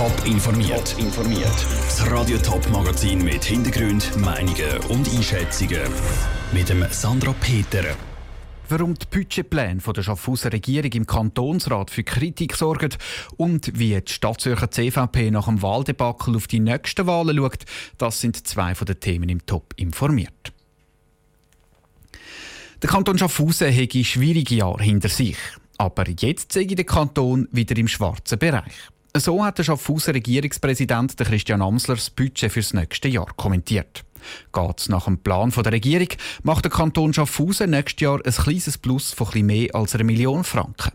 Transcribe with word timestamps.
Top 0.00 0.24
informiert. 0.24 0.96
informiert. 0.98 1.66
Das 1.84 2.10
Radio 2.10 2.38
Top 2.38 2.66
Magazin 2.70 3.22
mit 3.22 3.44
Hintergrund, 3.44 4.16
Meinungen 4.16 4.78
und 4.88 5.06
Einschätzungen 5.14 5.82
mit 6.54 6.70
dem 6.70 6.86
Sandra 6.90 7.34
Peter. 7.38 7.84
Warum 8.70 8.94
die 8.94 9.04
Budgetpläne 9.04 9.82
der 9.94 10.02
Schaffhauser 10.02 10.54
Regierung 10.54 10.90
im 10.92 11.06
Kantonsrat 11.06 11.90
für 11.90 12.02
Kritik 12.02 12.56
sorgen 12.56 12.94
und 13.36 13.78
wie 13.78 14.00
die 14.00 14.10
Stadtzürcher 14.10 14.70
CVP 14.70 15.30
nach 15.30 15.44
dem 15.44 15.60
Wahldebakel 15.60 16.34
auf 16.34 16.46
die 16.46 16.60
nächsten 16.60 17.06
Wahlen 17.06 17.36
schaut, 17.36 17.66
das 17.98 18.22
sind 18.22 18.46
zwei 18.48 18.74
von 18.74 18.86
den 18.86 19.00
Themen 19.00 19.28
im 19.28 19.44
Top 19.44 19.74
informiert. 19.76 20.54
Der 22.80 22.88
Kanton 22.88 23.18
Schaffhausen 23.18 23.70
hätte 23.70 24.02
schwierige 24.02 24.54
Jahre 24.54 24.82
hinter 24.82 25.10
sich. 25.10 25.36
Aber 25.76 26.08
jetzt 26.08 26.52
sehe 26.52 26.62
ich 26.62 26.74
den 26.74 26.86
Kanton 26.86 27.48
wieder 27.52 27.76
im 27.76 27.86
schwarzen 27.86 28.38
Bereich. 28.38 28.88
So 29.16 29.44
hat 29.44 29.58
der 29.58 29.64
Schaffhauser 29.64 30.14
Regierungspräsident 30.14 31.16
Christian 31.16 31.62
Amsler 31.62 31.96
das 31.96 32.10
Budget 32.10 32.52
fürs 32.52 32.72
nächste 32.72 33.08
Jahr 33.08 33.26
kommentiert. 33.36 34.04
Geht 34.52 34.80
es 34.80 34.88
nach 34.88 35.06
dem 35.06 35.18
Plan 35.18 35.50
der 35.50 35.72
Regierung, 35.72 36.08
macht 36.44 36.64
der 36.64 36.70
Kanton 36.70 37.12
Schaffhausen 37.12 37.70
nächstes 37.70 38.02
Jahr 38.02 38.20
ein 38.24 38.32
kleines 38.32 38.78
Plus 38.78 39.12
von 39.12 39.26
etwas 39.26 39.42
mehr 39.42 39.74
als 39.74 39.94
einer 39.96 40.04
Million 40.04 40.44
Franken. 40.44 40.92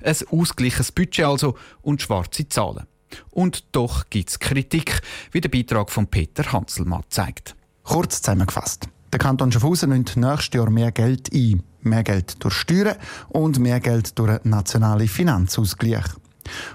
Ein 0.00 0.16
ausgleiches 0.30 0.92
Budget 0.92 1.24
also 1.24 1.56
und 1.82 2.00
schwarze 2.00 2.48
Zahlen. 2.48 2.86
Und 3.30 3.64
doch 3.72 4.10
gibt 4.10 4.30
es 4.30 4.38
Kritik, 4.38 5.00
wie 5.32 5.40
der 5.40 5.48
Beitrag 5.48 5.90
von 5.90 6.06
Peter 6.06 6.52
Hanselmann 6.52 7.02
zeigt. 7.08 7.56
Kurz 7.82 8.22
zusammengefasst. 8.22 8.88
Der 9.12 9.18
Kanton 9.18 9.50
Schaffhausen 9.50 9.90
nimmt 9.90 10.16
nächstes 10.16 10.54
Jahr 10.54 10.70
mehr 10.70 10.92
Geld 10.92 11.32
ein. 11.34 11.64
Mehr 11.80 12.04
Geld 12.04 12.44
durch 12.44 12.54
Steuern 12.54 12.96
und 13.28 13.58
mehr 13.58 13.80
Geld 13.80 14.16
durch 14.18 14.30
einen 14.30 14.50
nationalen 14.50 15.08
Finanzausgleich. 15.08 16.04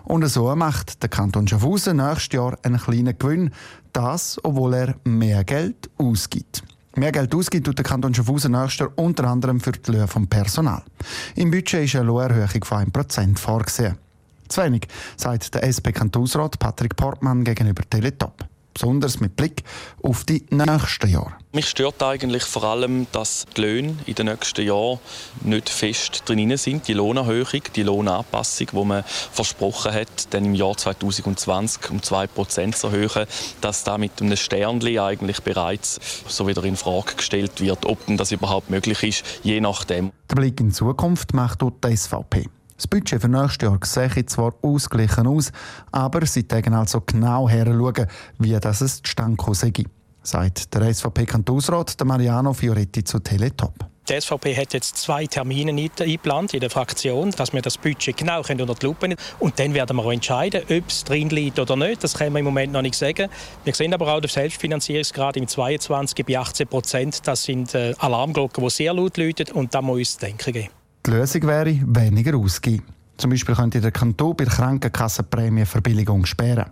Und 0.03 0.25
so 0.27 0.55
macht 0.55 1.01
der 1.01 1.09
Kanton 1.09 1.47
Schaffhausen 1.47 1.97
nächstes 1.97 2.33
Jahr 2.33 2.57
einen 2.63 2.79
kleinen 2.79 3.17
Gewinn. 3.17 3.51
Das, 3.93 4.39
obwohl 4.43 4.73
er 4.73 4.95
mehr 5.03 5.43
Geld 5.43 5.89
ausgibt. 5.97 6.63
Mehr 6.95 7.11
Geld 7.11 7.33
ausgibt 7.33 7.65
tut 7.65 7.77
der 7.77 7.85
Kanton 7.85 8.13
Schaffhausen 8.13 8.51
nächstes 8.51 8.79
Jahr 8.79 8.91
unter 8.95 9.25
anderem 9.25 9.59
für 9.59 9.71
die 9.71 9.91
Löhne 9.91 10.07
vom 10.07 10.27
Personal. 10.27 10.83
Im 11.35 11.51
Budget 11.51 11.85
ist 11.85 11.95
eine 11.95 12.05
Lohnerhöhung 12.05 12.63
von 12.63 12.91
1% 12.91 13.37
vorgesehen. 13.37 13.97
Zu 14.47 14.63
wenig, 14.63 14.87
sagt 15.15 15.55
der 15.55 15.63
SP-Kantonsrat 15.63 16.59
Patrick 16.59 16.95
Portmann 16.97 17.43
gegenüber 17.43 17.83
Teletop 17.89 18.50
besonders 18.73 19.19
mit 19.19 19.35
Blick 19.35 19.63
auf 20.01 20.23
die 20.23 20.45
nächsten 20.49 21.09
Jahre. 21.09 21.33
Mich 21.53 21.67
stört 21.67 22.01
eigentlich 22.01 22.43
vor 22.43 22.63
allem, 22.63 23.07
dass 23.11 23.45
die 23.57 23.61
Löhne 23.61 23.97
in 24.05 24.15
den 24.15 24.27
nächsten 24.27 24.65
Jahren 24.65 24.99
nicht 25.43 25.69
fest 25.69 26.23
drin 26.25 26.55
sind. 26.55 26.87
Die 26.87 26.93
Lohnerhöhung, 26.93 27.61
die 27.75 27.83
Lohnanpassung, 27.83 28.67
die 28.71 28.85
man 28.85 29.03
versprochen 29.03 29.93
hat, 29.93 30.33
dann 30.33 30.45
im 30.45 30.55
Jahr 30.55 30.77
2020 30.77 31.91
um 31.91 31.97
2% 31.99 32.71
zu 32.73 32.87
erhöhen, 32.87 33.27
dass 33.59 33.83
da 33.83 33.97
mit 33.97 34.21
einem 34.21 34.37
Sternli 34.37 34.97
eigentlich 34.99 35.41
bereits 35.41 35.99
so 36.27 36.47
wieder 36.47 36.63
in 36.63 36.77
Frage 36.77 37.15
gestellt 37.15 37.59
wird, 37.59 37.85
ob 37.85 38.05
denn 38.05 38.15
das 38.15 38.31
überhaupt 38.31 38.69
möglich 38.69 39.03
ist, 39.03 39.25
je 39.43 39.59
nachdem. 39.59 40.11
Der 40.29 40.35
Blick 40.35 40.59
in 40.61 40.71
Zukunft 40.71 41.33
macht 41.33 41.61
dort 41.61 41.83
die 41.83 41.97
SVP. 41.97 42.47
Das 42.81 42.87
Budget 42.87 43.21
für 43.21 43.29
nächstes 43.29 43.61
Jahr 43.61 43.77
sehe 43.83 44.25
zwar 44.25 44.55
ausgeglichen 44.63 45.27
aus, 45.27 45.51
aber 45.91 46.25
sie 46.25 46.47
zeigen 46.47 46.73
also 46.73 46.99
genau 47.01 47.47
her, 47.47 47.67
wie 48.39 48.59
das 48.59 48.81
es 48.81 49.03
zustande 49.03 49.37
sei, 49.53 49.71
sagt 50.23 50.73
der 50.73 50.91
SVP-Kantonsrat 50.91 51.95
Mariano 52.03 52.53
Fioretti 52.53 53.03
zu 53.03 53.19
Teletop. 53.19 53.75
Die 54.09 54.19
SVP 54.19 54.55
hat 54.55 54.73
jetzt 54.73 54.97
zwei 54.97 55.27
Termine 55.27 55.69
eingeplant 55.71 56.55
in 56.55 56.59
der 56.59 56.71
Fraktion, 56.71 57.29
dass 57.29 57.53
wir 57.53 57.61
das 57.61 57.77
Budget 57.77 58.17
genau 58.17 58.39
unter 58.39 58.55
die 58.65 58.83
Lupe 58.83 59.07
nehmen 59.07 59.19
Und 59.37 59.59
dann 59.59 59.75
werden 59.75 59.97
wir 59.97 60.03
auch 60.03 60.11
entscheiden, 60.11 60.63
ob 60.63 60.89
es 60.89 61.03
drin 61.03 61.29
liegt 61.29 61.59
oder 61.59 61.75
nicht. 61.75 62.03
Das 62.03 62.15
können 62.15 62.33
wir 62.33 62.39
im 62.39 62.45
Moment 62.45 62.73
noch 62.73 62.81
nicht 62.81 62.95
sagen. 62.95 63.29
Wir 63.63 63.75
sehen 63.75 63.93
aber 63.93 64.11
auch, 64.11 64.21
der 64.21 64.29
Selbstfinanzierungsgrad 64.31 65.37
im 65.37 65.47
22 65.47 66.25
bei 66.25 66.39
18 66.39 66.67
Prozent. 66.67 67.27
Das 67.27 67.43
sind 67.43 67.75
äh, 67.75 67.93
Alarmglocken, 67.99 68.63
die 68.63 68.69
sehr 68.71 68.95
laut 68.95 69.17
läuten 69.17 69.51
und 69.51 69.75
da 69.75 69.83
muss 69.83 69.99
uns 69.99 70.17
denken 70.17 70.51
geben. 70.51 70.80
Die 71.05 71.11
Lösung 71.11 71.43
wäre, 71.43 71.79
weniger 71.85 72.37
ausgeben. 72.37 72.83
Zum 73.17 73.31
Beispiel 73.31 73.55
könnte 73.55 73.81
der 73.81 73.91
Kanton 73.91 74.35
bei 74.35 74.45
der 74.45 74.53
Krankenkassenprämienverbilligung 74.53 76.25
sperren. 76.25 76.71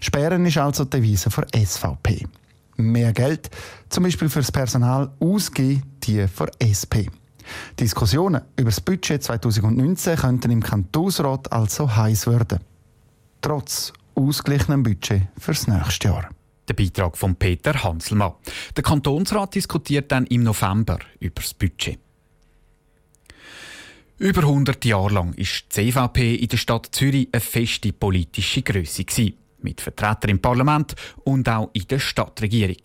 Sperren 0.00 0.44
ist 0.44 0.58
also 0.58 0.84
die 0.84 0.90
Devise 0.90 1.30
für 1.30 1.46
SVP. 1.54 2.26
Mehr 2.76 3.12
Geld, 3.12 3.50
zum 3.88 4.04
Beispiel 4.04 4.28
für 4.28 4.40
das 4.40 4.52
Personal, 4.52 5.12
ausgeben 5.20 5.82
die 6.02 6.26
für 6.28 6.48
SP. 6.60 7.08
Diskussionen 7.78 8.42
über 8.56 8.70
das 8.70 8.80
Budget 8.80 9.22
2019 9.22 10.16
könnten 10.16 10.50
im 10.50 10.62
Kantonsrat 10.62 11.52
also 11.52 11.94
heiß 11.94 12.26
werden. 12.26 12.60
Trotz 13.40 13.92
ausgeglichenem 14.14 14.82
Budget 14.82 15.22
fürs 15.38 15.66
nächste 15.66 16.08
Jahr. 16.08 16.28
Der 16.68 16.74
Beitrag 16.74 17.16
von 17.16 17.36
Peter 17.36 17.82
Hanselmann. 17.82 18.32
Der 18.76 18.82
Kantonsrat 18.82 19.54
diskutiert 19.54 20.10
dann 20.10 20.26
im 20.26 20.44
November 20.44 20.98
über 21.20 21.42
das 21.42 21.52
Budget. 21.52 21.98
Über 24.18 24.42
100 24.42 24.84
Jahre 24.84 25.12
lang 25.12 25.36
war 25.36 25.44
die 25.44 25.68
CVP 25.68 26.36
in 26.36 26.48
der 26.48 26.56
Stadt 26.56 26.88
Zürich 26.92 27.28
eine 27.32 27.40
feste 27.40 27.92
politische 27.92 28.62
Größe. 28.62 29.04
Mit 29.60 29.80
Vertretern 29.80 30.30
im 30.30 30.40
Parlament 30.40 30.94
und 31.24 31.48
auch 31.48 31.70
in 31.72 31.88
der 31.88 31.98
Stadtregierung. 31.98 32.76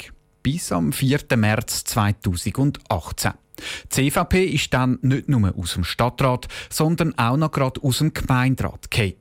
Bis 0.41 0.71
am 0.71 0.91
4. 0.91 1.19
März 1.35 1.83
2018. 1.83 3.33
Die 3.59 3.89
CVP 3.89 4.45
ist 4.45 4.73
dann 4.73 4.97
nicht 5.03 5.29
nur 5.29 5.53
aus 5.55 5.73
dem 5.73 5.83
Stadtrat, 5.83 6.47
sondern 6.69 7.15
auch 7.19 7.37
noch 7.37 7.51
gerade 7.51 7.79
aus 7.83 7.99
dem 7.99 8.11
Gemeinderat 8.11 8.89
gefallen. 8.89 9.13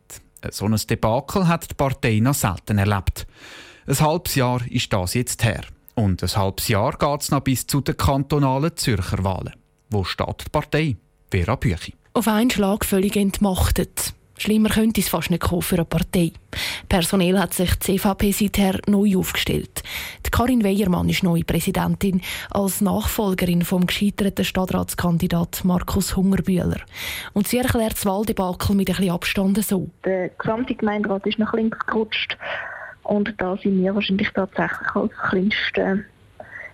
So 0.50 0.64
ein 0.64 0.76
Debakel 0.76 1.46
hat 1.46 1.70
die 1.70 1.74
Partei 1.74 2.20
noch 2.20 2.34
selten 2.34 2.78
erlebt. 2.78 3.26
Ein 3.86 4.00
halbes 4.00 4.34
Jahr 4.34 4.62
ist 4.70 4.90
das 4.92 5.12
jetzt 5.12 5.44
her. 5.44 5.62
Und 5.94 6.22
ein 6.22 6.36
halbes 6.36 6.68
Jahr 6.68 6.96
geht 6.96 7.20
es 7.20 7.30
noch 7.30 7.40
bis 7.40 7.66
zu 7.66 7.82
den 7.82 7.98
kantonalen 7.98 8.76
Zürcher 8.76 9.22
Wahlen. 9.24 9.54
Wo 9.90 10.04
steht 10.04 10.44
die 10.46 10.50
Partei? 10.50 10.96
Vera 11.30 11.56
Büchi. 11.56 11.94
Auf 12.14 12.26
einen 12.26 12.50
Schlag 12.50 12.84
völlig 12.84 13.16
entmachtet. 13.16 14.14
Schlimmer 14.38 14.70
könnte 14.70 15.00
es 15.00 15.08
fast 15.08 15.30
nicht 15.30 15.42
kommen 15.42 15.62
für 15.62 15.74
eine 15.74 15.84
Partei. 15.84 16.32
Personell 16.88 17.38
hat 17.38 17.54
sich 17.54 17.74
die 17.74 17.98
CVP 17.98 18.30
seither 18.30 18.80
neu 18.86 19.16
aufgestellt. 19.16 19.82
Die 20.24 20.30
Karin 20.30 20.64
Weiermann 20.64 21.08
ist 21.08 21.24
neue 21.24 21.44
Präsidentin 21.44 22.22
als 22.50 22.80
Nachfolgerin 22.80 23.62
vom 23.62 23.86
gescheiterten 23.86 24.44
Stadtratskandidat 24.44 25.64
Markus 25.64 26.16
Hungerbühler. 26.16 26.80
Und 27.34 27.48
sie 27.48 27.58
erklärt 27.58 27.94
das 27.94 28.06
Wahldebakel 28.06 28.76
mit 28.76 28.88
ein 28.88 28.96
bisschen 28.96 29.12
Abstand 29.12 29.62
so. 29.64 29.90
Der 30.04 30.28
gesamte 30.30 30.74
Gemeinderat 30.76 31.26
ist 31.26 31.38
nach 31.38 31.52
links 31.52 31.78
gerutscht. 31.86 32.38
Und 33.02 33.34
da 33.38 33.56
sind 33.56 33.82
wir 33.82 33.94
wahrscheinlich 33.94 34.30
tatsächlich 34.30 34.94
als 34.94 35.12
kleinste 35.30 36.04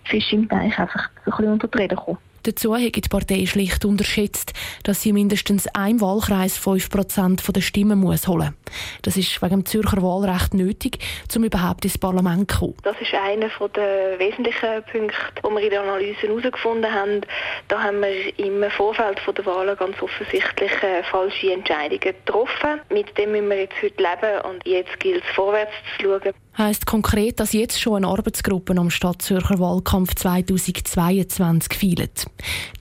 Fisch 0.03 0.33
im 0.33 0.47
Teich 0.47 0.77
einfach 0.77 1.09
so 1.25 1.31
ein 1.31 1.37
bisschen 1.37 1.53
unter 1.53 1.67
die 1.67 1.77
Rede 1.79 1.95
gekommen. 1.95 2.19
Dazu 2.45 2.75
hat 2.75 2.95
die 2.95 3.01
Partei 3.09 3.47
schlicht 3.47 3.85
unterschätzt, 3.85 4.53
dass 4.83 5.01
sie 5.01 5.13
mindestens 5.13 5.67
einem 5.73 5.99
Wahlkreis 5.99 6.59
5% 6.59 7.51
der 7.51 7.61
Stimmen 7.61 7.99
muss 7.99 8.27
holen 8.27 8.53
muss. 8.53 8.75
Das 9.01 9.17
ist 9.17 9.41
wegen 9.41 9.61
dem 9.61 9.65
Zürcher 9.65 10.03
Wahlrecht 10.03 10.53
nötig, 10.53 10.99
um 11.35 11.43
überhaupt 11.43 11.85
ins 11.85 11.97
Parlament 11.97 12.51
zu 12.51 12.59
kommen. 12.59 12.75
Das 12.83 12.95
ist 13.01 13.15
einer 13.15 13.49
der 13.75 14.19
wesentlichen 14.19 14.83
Punkte, 14.91 15.15
die 15.39 15.49
wir 15.49 15.61
in 15.63 15.69
der 15.71 15.81
Analyse 15.81 16.27
herausgefunden 16.27 16.93
haben. 16.93 17.21
Da 17.67 17.81
haben 17.81 18.01
wir 18.01 18.37
im 18.37 18.69
Vorfeld 18.69 19.19
der 19.35 19.45
Wahlen 19.47 19.75
ganz 19.75 19.99
offensichtlich 19.99 20.71
äh, 20.83 21.01
falsche 21.09 21.51
Entscheidungen 21.51 21.99
getroffen. 21.99 22.79
Mit 22.91 23.17
dem 23.17 23.31
müssen 23.31 23.49
wir 23.49 23.61
jetzt 23.61 23.81
heute 23.81 24.03
leben 24.03 24.41
und 24.51 24.67
jetzt 24.67 24.99
gilt 24.99 25.23
es 25.23 25.35
vorwärts 25.35 25.73
zu 25.97 26.03
schauen 26.03 26.33
heisst 26.57 26.85
konkret, 26.85 27.39
dass 27.39 27.53
jetzt 27.53 27.79
schon 27.79 27.97
eine 27.97 28.07
Arbeitsgruppe 28.07 28.75
am 28.77 28.89
Stadtzürcher 28.89 29.59
Wahlkampf 29.59 30.15
2022 30.15 31.73
feilt. 31.73 32.25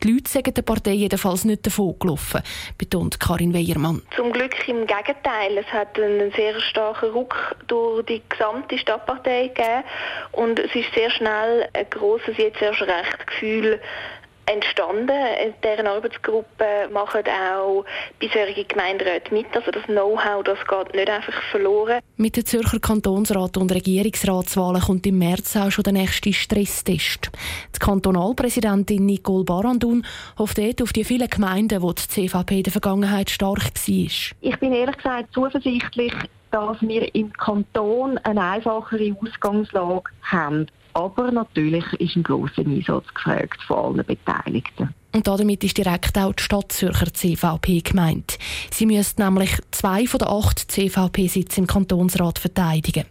Die 0.02 0.12
Leute 0.12 0.30
sagen 0.30 0.54
der 0.54 0.62
Partei 0.62 0.92
jedenfalls 0.92 1.44
nicht 1.44 1.66
davon 1.66 1.98
gelaufen, 1.98 2.42
betont 2.78 3.18
Karin 3.18 3.54
Weiermann. 3.54 4.02
Zum 4.16 4.32
Glück 4.32 4.68
im 4.68 4.86
Gegenteil. 4.86 5.58
Es 5.58 5.66
hat 5.66 5.98
einen 5.98 6.32
sehr 6.32 6.60
starken 6.60 7.10
Ruck 7.10 7.56
durch 7.66 8.04
die 8.06 8.22
gesamte 8.28 8.78
Stadtpartei 8.78 9.48
gegeben 9.48 9.84
und 10.32 10.58
es 10.58 10.74
ist 10.74 10.92
sehr 10.94 11.10
schnell 11.10 11.68
ein 11.72 11.86
grosses, 11.90 12.36
jetzt 12.36 12.62
erst 12.62 12.82
recht 12.82 13.26
Gefühl 13.26 13.80
entstanden. 14.46 15.10
In 15.44 15.54
deren 15.62 15.86
Arbeitsgruppe 15.86 16.88
machen 16.92 17.22
auch 17.26 17.84
bisherige 18.18 18.64
Gemeinderäte 18.64 19.32
mit. 19.32 19.46
Also 19.54 19.70
das 19.70 19.84
Know-how, 19.84 20.42
das 20.44 20.58
geht 20.66 20.94
nicht 20.94 21.08
einfach 21.08 21.42
verloren. 21.50 22.00
Mit 22.16 22.36
den 22.36 22.44
Zürcher 22.46 22.78
Kantonsrat 22.78 23.56
und 23.56 23.72
Regierungsratswahlen 23.72 24.82
kommt 24.82 25.06
im 25.06 25.18
März 25.18 25.56
auch 25.56 25.70
schon 25.70 25.84
der 25.84 25.92
nächste 25.92 26.32
Stresstest. 26.32 27.30
Die 27.74 27.78
Kantonalpräsidentin 27.78 29.06
Nicole 29.06 29.44
Barandun 29.44 30.04
hofft 30.38 30.58
dort 30.58 30.82
auf 30.82 30.92
die 30.92 31.04
vielen 31.04 31.28
Gemeinden, 31.28 31.82
wo 31.82 31.92
die 31.92 32.06
CVP 32.06 32.58
in 32.58 32.62
der 32.64 32.72
Vergangenheit 32.72 33.30
stark 33.30 33.64
war. 33.64 34.34
Ich 34.40 34.58
bin 34.58 34.72
ehrlich 34.72 34.96
gesagt 34.96 35.32
zuversichtlich, 35.32 36.12
dass 36.50 36.80
wir 36.80 37.12
im 37.14 37.32
Kanton 37.32 38.18
eine 38.18 38.40
einfachere 38.40 39.16
Ausgangslage 39.20 40.10
haben. 40.22 40.66
Aber 40.94 41.30
natürlich 41.30 41.84
ist 41.94 42.16
ein 42.16 42.22
grosser 42.22 42.62
Einsatz 42.62 43.12
gefragt 43.12 43.60
von 43.66 43.96
allen 43.96 44.06
Beteiligten. 44.06 44.94
Und 45.12 45.26
damit 45.26 45.62
ist 45.62 45.76
direkt 45.76 46.16
auch 46.18 46.32
die 46.32 46.42
Stadtzürcher 46.42 47.12
CVP 47.12 47.80
gemeint. 47.80 48.38
Sie 48.72 48.86
müsste 48.86 49.22
nämlich 49.22 49.50
zwei 49.70 50.06
von 50.06 50.18
den 50.18 50.28
acht 50.28 50.58
CVP-Sitzen 50.58 51.60
im 51.60 51.66
Kantonsrat 51.66 52.38
verteidigen. 52.38 53.04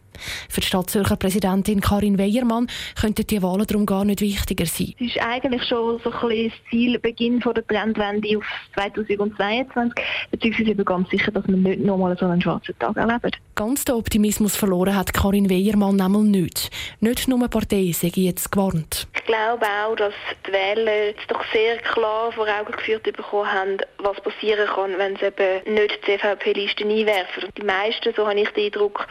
Für 0.50 0.62
die 0.62 0.68
Stadtzürcher 0.68 1.16
Präsidentin 1.16 1.82
Karin 1.82 2.18
Weiermann 2.18 2.68
könnten 3.00 3.28
die 3.28 3.42
Wahlen 3.42 3.66
darum 3.66 3.86
gar 3.86 4.06
nicht 4.06 4.22
wichtiger 4.22 4.66
sein. 4.66 4.94
Es 5.00 5.08
ist 5.08 5.20
eigentlich 5.22 5.64
schon 5.64 6.00
so 6.04 6.12
ein 6.12 6.28
bisschen 6.28 6.50
das 6.50 6.70
Ziel, 6.70 7.00
Beginn 7.00 7.40
der 7.40 7.68
Trendwende 7.68 8.38
auf 8.38 8.46
2022, 8.76 9.94
beziehungsweise 10.32 10.84
ganz 10.84 11.10
sicher, 11.10 11.32
dass 11.32 11.48
wir 11.48 11.56
nicht 11.56 11.82
nochmal 11.82 12.18
so 12.18 12.26
einen 12.26 12.42
schwarzen 12.42 12.78
Tag 12.80 12.98
erleben. 12.98 13.32
Ganz 13.56 13.86
den 13.86 13.96
Optimismus 13.96 14.56
verloren 14.56 14.96
hat 14.96 15.14
Karin 15.14 15.50
Weiermann 15.50 15.96
nämlich 15.96 16.44
nicht. 16.44 16.72
Nicht 17.00 17.28
nur 17.28 17.40
eine 17.40 17.50
Partei 17.50 17.92
sei 17.94 18.12
jetzt 18.16 18.52
gewarnt. 18.52 19.08
Ich 19.16 19.24
glaube 19.26 19.66
auch, 19.66 19.96
dass 19.96 20.14
die 20.48 20.52
Wähler 20.52 21.08
jetzt 21.08 21.30
doch 21.30 21.44
sehr 21.54 21.78
klar 21.78 22.32
vor 22.32 22.48
Augen 22.48 22.72
geführt 22.72 23.04
bekommen 23.04 23.52
haben, 23.52 23.78
was 24.00 24.20
passieren 24.22 24.68
kann, 24.68 24.98
wenn 24.98 25.16
sie 25.16 25.26
eben 25.26 25.74
nicht 25.74 26.00
die 26.02 26.18
CVP-Listen 26.18 26.90
einwerfen. 26.90 27.44
Und 27.46 27.58
die 27.58 27.64
meisten, 27.64 28.14
so 28.16 28.28
habe 28.28 28.40
ich 28.40 28.50
den 28.50 28.66
Eindruck, 28.66 29.08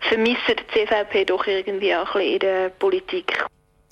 vermissen 0.00 0.37
die 0.46 0.86
CVP 0.86 1.24
doch 1.24 1.46
irgendwie 1.46 1.94
auch 1.94 2.14
ein 2.14 2.20
bisschen 2.20 2.32
in 2.32 2.38
der 2.40 2.68
Politik. 2.70 3.44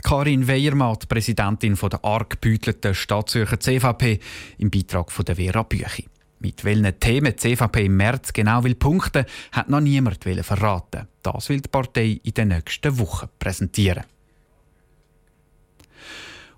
Karin 0.02 0.46
Weiermann, 0.46 0.98
Präsidentin 1.08 1.74
der 1.74 2.04
arg 2.04 2.40
gebeutelten 2.40 2.94
Stadtzürcher 2.94 3.58
CVP, 3.58 4.20
im 4.58 4.70
Beitrag 4.70 5.10
von 5.10 5.24
der 5.24 5.36
Vera 5.36 5.62
Büchi. 5.64 6.06
Mit 6.38 6.64
welchen 6.64 7.00
Themen 7.00 7.32
die 7.32 7.36
CVP 7.36 7.86
im 7.86 7.96
März 7.96 8.32
genau 8.32 8.62
will 8.62 8.74
punkten, 8.74 9.24
hat 9.52 9.68
noch 9.68 9.80
niemand 9.80 10.22
verraten. 10.22 11.08
Das 11.22 11.48
will 11.48 11.60
die 11.60 11.68
Partei 11.68 12.20
in 12.22 12.34
den 12.34 12.48
nächsten 12.48 12.98
Wochen 12.98 13.28
präsentieren. 13.38 14.04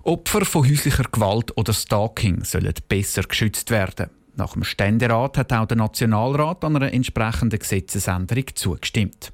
Opfer 0.03 0.45
von 0.45 0.69
häuslicher 0.69 1.05
Gewalt 1.11 1.57
oder 1.57 1.73
Stalking 1.73 2.45
sollen 2.45 2.75
besser 2.89 3.23
geschützt 3.23 3.71
werden. 3.71 4.11
Nach 4.37 4.53
dem 4.53 4.65
Ständerat 4.65 5.37
hat 5.37 5.53
auch 5.53 5.67
der 5.67 5.77
Nationalrat 5.77 6.65
an 6.65 6.77
einer 6.77 6.93
entsprechenden 6.93 7.59
Gesetzesänderung 7.59 8.45
zugestimmt. 8.55 9.33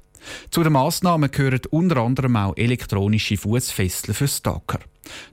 Zu 0.51 0.63
den 0.63 0.73
Massnahmen 0.73 1.31
gehören 1.31 1.61
unter 1.71 1.97
anderem 1.97 2.35
auch 2.35 2.57
elektronische 2.57 3.37
Fußfesseln 3.37 4.13
für 4.13 4.27
Stalker. 4.27 4.79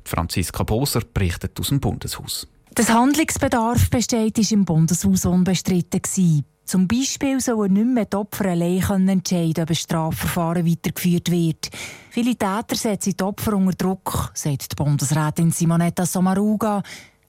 Franziska 0.04 0.62
Boser 0.62 1.02
berichtet 1.12 1.58
aus 1.58 1.68
dem 1.68 1.80
Bundeshaus. 1.80 2.46
Das 2.74 2.90
Handlungsbedarf 2.90 3.90
besteht 3.90 4.38
ist 4.38 4.52
im 4.52 4.64
Bundeshaus 4.64 5.26
unbestritten. 5.26 6.44
Zum 6.64 6.88
Beispiel 6.88 7.40
sollen 7.40 7.72
nicht 7.72 7.86
mehr 7.86 8.04
die 8.06 8.16
Opfer 8.16 8.46
allein 8.46 9.08
entscheiden, 9.08 9.64
ob 9.64 9.70
ein 9.70 9.74
Strafverfahren 9.74 10.66
weitergeführt 10.66 11.30
wird. 11.30 11.70
Viele 12.10 12.36
Täter 12.36 12.74
setzen 12.74 13.14
die 13.18 13.22
Opfer 13.22 13.54
unter 13.54 13.76
Druck, 13.76 14.30
sagt 14.34 14.72
die 14.72 14.76
Bundesrätin 14.76 15.50
Simonetta 15.50 16.06
Sommaruga. 16.06 16.82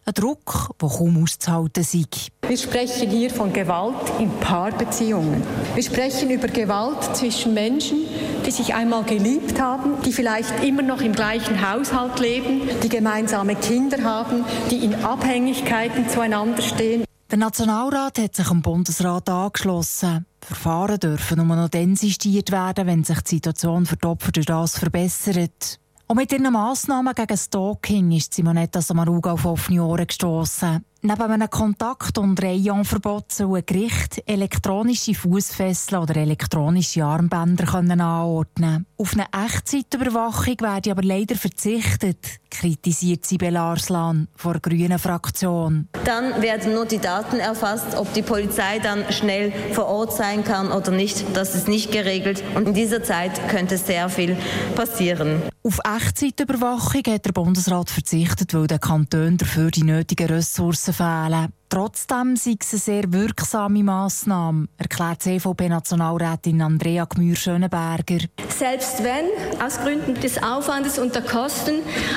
Ein 0.05 0.13
Druck, 0.15 0.75
der 0.81 0.89
kaum 0.89 1.23
auszuhalten 1.23 1.81
ist. 1.81 2.29
Wir 2.45 2.57
sprechen 2.57 3.09
hier 3.09 3.29
von 3.29 3.53
Gewalt 3.53 3.95
in 4.19 4.29
Paarbeziehungen. 4.41 5.41
Wir 5.75 5.83
sprechen 5.83 6.29
über 6.29 6.50
Gewalt 6.50 7.15
zwischen 7.15 7.53
Menschen, 7.53 8.00
die 8.45 8.51
sich 8.51 8.75
einmal 8.75 9.03
geliebt 9.03 9.61
haben, 9.61 10.01
die 10.05 10.11
vielleicht 10.11 10.61
immer 10.61 10.81
noch 10.81 11.00
im 11.00 11.13
gleichen 11.13 11.65
Haushalt 11.65 12.19
leben, 12.19 12.63
die 12.83 12.89
gemeinsame 12.89 13.55
Kinder 13.55 14.03
haben, 14.03 14.44
die 14.69 14.83
in 14.83 14.94
Abhängigkeiten 15.05 16.09
zueinander 16.09 16.61
stehen. 16.61 17.06
Der 17.31 17.38
Nationalrat 17.38 18.19
hat 18.19 18.35
sich 18.35 18.49
am 18.49 18.61
Bundesrat 18.61 19.29
angeschlossen. 19.29 20.25
Verfahren 20.41 20.99
dürfen 20.99 21.47
nur 21.47 21.56
noch 21.56 21.69
dann 21.69 21.95
sistiert 21.95 22.51
werden, 22.51 22.88
wenn 22.88 23.06
sich 23.06 23.21
die 23.21 23.35
Situation 23.35 23.85
für 23.85 23.95
die 23.95 24.06
Opfer 24.06 24.33
durch 24.33 24.47
das 24.47 24.77
verbessert. 24.77 25.79
Und 26.07 26.17
mit 26.17 26.31
ihren 26.31 26.51
Massnahmen 26.51 27.15
gegen 27.15 27.38
Stalking 27.38 28.11
ist 28.11 28.33
Simonetta 28.33 28.81
Samaruga 28.81 29.31
auf 29.31 29.45
offene 29.45 29.83
Ohren 29.83 30.05
gestoßen. 30.05 30.83
Neben 31.05 31.21
einem 31.21 31.50
Kontakt- 31.50 32.17
und 32.17 32.41
Rayonverbot 32.41 33.29
soll 33.33 33.57
ein 33.57 33.65
Gericht 33.65 34.23
elektronische 34.25 35.13
Fußfesseln 35.13 36.01
oder 36.01 36.15
elektronische 36.15 37.03
Armbänder 37.03 37.73
anordnen 37.73 38.85
Auf 38.95 39.13
eine 39.13 39.25
Echtzeitüberwachung 39.45 40.61
werde 40.61 40.91
aber 40.91 41.03
leider 41.03 41.35
verzichtet, 41.35 42.25
kritisiert 42.49 43.25
Sibel 43.25 43.57
Arslan 43.57 44.29
von 44.35 44.53
der 44.53 44.61
Grünen 44.61 44.97
Fraktion. 44.97 45.89
Dann 46.06 46.41
werden 46.41 46.73
nur 46.73 46.85
die 46.85 46.99
Daten 46.99 47.39
erfasst, 47.39 47.95
ob 47.97 48.13
die 48.13 48.21
Polizei 48.21 48.79
dann 48.79 49.03
schnell 49.11 49.51
vor 49.73 49.88
Ort 49.88 50.13
sein 50.13 50.45
kann 50.45 50.71
oder 50.71 50.91
nicht. 50.91 51.25
Das 51.35 51.53
ist 51.53 51.67
nicht 51.67 51.91
geregelt 51.91 52.41
und 52.56 52.69
in 52.69 52.73
dieser 52.73 53.03
Zeit 53.03 53.49
könnte 53.49 53.77
sehr 53.77 54.07
viel 54.07 54.38
passieren. 54.75 55.41
Auf 55.65 55.80
Echtzeitüberwachung 55.86 57.04
hat 57.07 57.24
der 57.25 57.31
Bundesrat 57.31 57.89
verzichtet, 57.89 58.54
weil 58.54 58.68
der 58.68 58.80
Kanton 58.80 59.38
dafür 59.38 59.71
die 59.71 59.83
nötigen 59.83 60.27
Ressourcen 60.27 60.94
fehlen. 60.94 61.54
Trotzdem 61.69 62.36
sei 62.36 62.57
es 62.60 62.74
eine 62.74 62.80
sehr 62.81 63.13
wirksame 63.13 63.81
Massnahme, 63.81 64.68
erklärt 64.77 65.21
CVP-Nationalrätin 65.21 66.62
Andrea 66.62 67.06
Gmür-Schönenberger. 67.06 68.25
Selbst 68.50 69.06
wenn 69.06 69.25
aus 69.65 69.80
Gründen 69.80 70.15
des 70.15 70.44
Aufwandes 70.44 71.00
und 71.00 71.15
der 71.15 71.21
Kosten 71.21 71.75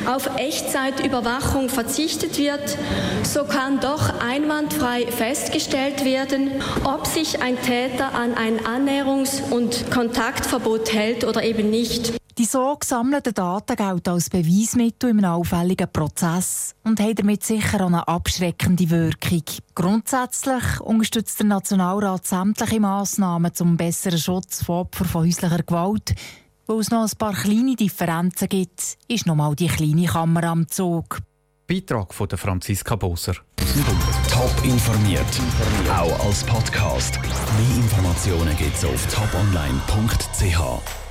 auf 0.08 0.28
Echtzeitüberwachung 0.36 1.68
verzichtet 1.68 2.38
wird, 2.38 2.76
so 3.22 3.44
kann 3.44 3.78
doch 3.78 4.18
einwandfrei 4.18 5.06
festgestellt 5.06 6.04
werden, 6.04 6.50
ob 6.82 7.06
sich 7.06 7.40
ein 7.40 7.56
Täter 7.62 8.12
an 8.12 8.34
ein 8.34 8.58
Annäherungs- 8.58 9.40
und 9.52 9.88
Kontaktverbot 9.92 10.92
hält 10.92 11.22
oder 11.22 11.44
eben 11.44 11.70
nicht. 11.70 12.12
Die 12.38 12.44
so 12.44 12.76
gesammelten 12.76 13.32
Daten 13.32 13.76
gelten 13.76 14.10
als 14.10 14.28
Beweismittel 14.28 15.08
in 15.08 15.24
einem 15.24 15.32
auffälligen 15.32 15.90
Prozess 15.90 16.74
und 16.84 17.00
haben 17.00 17.14
damit 17.14 17.42
sicher 17.42 17.80
auch 17.80 17.86
eine 17.86 18.06
abschreckende 18.06 18.90
Wirkung. 18.90 19.42
Grundsätzlich 19.74 20.78
unterstützt 20.80 21.38
der 21.38 21.46
Nationalrat 21.46 22.26
sämtliche 22.26 22.78
Massnahmen 22.78 23.54
zum 23.54 23.78
besseren 23.78 24.18
Schutz 24.18 24.62
von 24.62 24.80
Opfern 24.80 25.06
von 25.06 25.24
häuslicher 25.24 25.62
Gewalt. 25.62 26.14
Weil 26.66 26.80
es 26.80 26.90
noch 26.90 27.04
ein 27.04 27.16
paar 27.16 27.32
kleine 27.32 27.74
Differenzen 27.74 28.50
gibt, 28.50 28.98
ist 29.08 29.26
noch 29.26 29.34
mal 29.34 29.54
die 29.54 29.68
kleine 29.68 30.04
Kammer 30.04 30.44
am 30.44 30.68
Zug. 30.68 31.20
Beitrag 31.66 32.12
von 32.12 32.28
der 32.28 32.36
Franziska 32.36 32.96
Boser. 32.96 33.36
Top 34.30 34.62
informiert, 34.62 35.24
auch 35.88 36.26
als 36.26 36.44
Podcast. 36.44 37.18
Mehr 37.18 37.76
Informationen 37.76 38.54
gibt 38.58 38.76
es 38.76 38.84
auf 38.84 39.06
toponline.ch. 39.06 41.05